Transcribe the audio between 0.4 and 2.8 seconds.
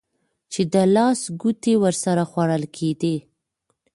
چې د لاس ګوتې ورسره خوړل